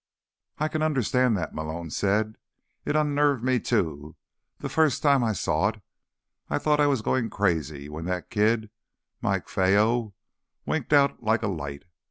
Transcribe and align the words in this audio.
"I 0.57 0.67
can 0.67 0.81
understand 0.81 1.37
that," 1.37 1.53
Malone 1.53 1.91
said. 1.91 2.37
"It 2.85 2.95
unnerved 2.95 3.43
me, 3.43 3.59
too, 3.59 4.15
the 4.57 4.67
first 4.67 5.03
time 5.03 5.23
I 5.23 5.33
saw 5.33 5.67
it. 5.67 5.81
I 6.49 6.57
thought 6.57 6.79
I 6.79 6.87
was 6.87 7.03
going 7.03 7.29
crazy, 7.29 7.87
when 7.87 8.05
that 8.05 8.31
kid—Mike 8.31 9.47
Fueyo—winked 9.47 10.91
out 10.91 11.21
like 11.21 11.43
a 11.43 11.47
light. 11.47 11.83